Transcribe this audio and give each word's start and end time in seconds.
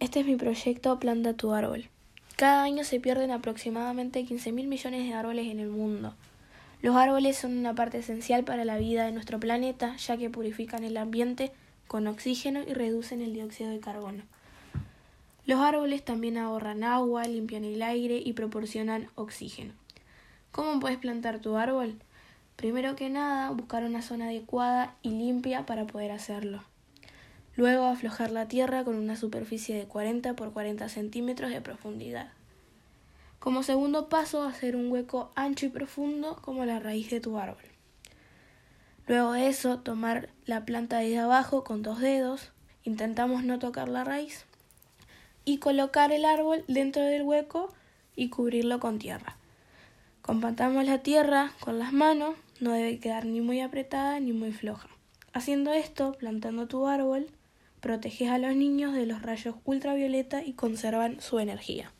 Este 0.00 0.20
es 0.20 0.26
mi 0.26 0.36
proyecto 0.36 1.00
Planta 1.00 1.32
tu 1.32 1.52
árbol. 1.52 1.88
Cada 2.36 2.62
año 2.62 2.84
se 2.84 3.00
pierden 3.00 3.32
aproximadamente 3.32 4.24
15 4.24 4.52
mil 4.52 4.68
millones 4.68 5.04
de 5.04 5.12
árboles 5.12 5.48
en 5.48 5.58
el 5.58 5.70
mundo. 5.70 6.14
Los 6.82 6.94
árboles 6.94 7.36
son 7.36 7.58
una 7.58 7.74
parte 7.74 7.98
esencial 7.98 8.44
para 8.44 8.64
la 8.64 8.78
vida 8.78 9.04
de 9.04 9.10
nuestro 9.10 9.40
planeta, 9.40 9.96
ya 9.96 10.16
que 10.16 10.30
purifican 10.30 10.84
el 10.84 10.96
ambiente 10.98 11.50
con 11.88 12.06
oxígeno 12.06 12.60
y 12.62 12.74
reducen 12.74 13.22
el 13.22 13.34
dióxido 13.34 13.70
de 13.70 13.80
carbono. 13.80 14.22
Los 15.46 15.58
árboles 15.58 16.04
también 16.04 16.38
ahorran 16.38 16.84
agua, 16.84 17.24
limpian 17.24 17.64
el 17.64 17.82
aire 17.82 18.22
y 18.24 18.34
proporcionan 18.34 19.08
oxígeno. 19.16 19.72
¿Cómo 20.52 20.78
puedes 20.78 20.98
plantar 20.98 21.40
tu 21.40 21.56
árbol? 21.56 21.96
Primero 22.54 22.94
que 22.94 23.10
nada, 23.10 23.50
buscar 23.50 23.82
una 23.82 24.02
zona 24.02 24.26
adecuada 24.26 24.94
y 25.02 25.10
limpia 25.10 25.66
para 25.66 25.88
poder 25.88 26.12
hacerlo. 26.12 26.62
Luego 27.58 27.86
aflojar 27.86 28.30
la 28.30 28.46
tierra 28.46 28.84
con 28.84 28.94
una 28.94 29.16
superficie 29.16 29.76
de 29.76 29.86
40 29.86 30.34
por 30.34 30.52
40 30.52 30.88
centímetros 30.88 31.50
de 31.50 31.60
profundidad. 31.60 32.28
Como 33.40 33.64
segundo 33.64 34.08
paso, 34.08 34.44
hacer 34.44 34.76
un 34.76 34.92
hueco 34.92 35.32
ancho 35.34 35.66
y 35.66 35.68
profundo 35.68 36.38
como 36.40 36.64
la 36.64 36.78
raíz 36.78 37.10
de 37.10 37.18
tu 37.18 37.36
árbol. 37.36 37.64
Luego 39.08 39.32
de 39.32 39.48
eso, 39.48 39.80
tomar 39.80 40.28
la 40.46 40.64
planta 40.64 40.98
desde 40.98 41.18
abajo 41.18 41.64
con 41.64 41.82
dos 41.82 41.98
dedos, 41.98 42.52
intentamos 42.84 43.42
no 43.42 43.58
tocar 43.58 43.88
la 43.88 44.04
raíz 44.04 44.46
y 45.44 45.58
colocar 45.58 46.12
el 46.12 46.26
árbol 46.26 46.62
dentro 46.68 47.02
del 47.02 47.24
hueco 47.24 47.74
y 48.14 48.28
cubrirlo 48.28 48.78
con 48.78 49.00
tierra. 49.00 49.36
Compactamos 50.22 50.84
la 50.84 50.98
tierra 50.98 51.50
con 51.58 51.80
las 51.80 51.92
manos, 51.92 52.36
no 52.60 52.70
debe 52.70 53.00
quedar 53.00 53.26
ni 53.26 53.40
muy 53.40 53.60
apretada 53.62 54.20
ni 54.20 54.32
muy 54.32 54.52
floja. 54.52 54.88
Haciendo 55.32 55.72
esto, 55.72 56.12
plantando 56.12 56.68
tu 56.68 56.86
árbol, 56.86 57.26
proteges 57.78 58.30
a 58.30 58.38
los 58.38 58.54
niños 58.54 58.94
de 58.94 59.06
los 59.06 59.22
rayos 59.22 59.56
ultravioleta 59.64 60.44
y 60.44 60.52
conservan 60.52 61.20
su 61.20 61.38
energía. 61.38 61.92